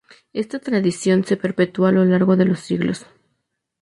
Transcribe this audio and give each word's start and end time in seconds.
Esta 0.43 0.57
tradición 0.57 1.19
se 1.25 1.37
perpetúa 1.43 1.89
a 1.89 1.91
lo 1.91 2.03
largo 2.05 2.35
de 2.35 2.45
los 2.45 2.59
siglos. 2.61 3.05